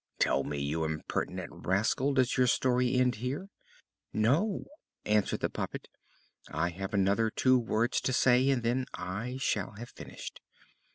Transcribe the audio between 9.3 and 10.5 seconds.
shall have finished.